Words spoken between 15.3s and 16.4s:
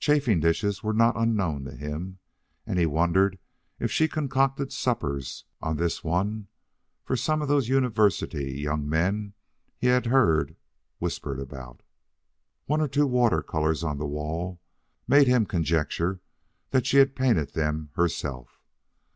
conjecture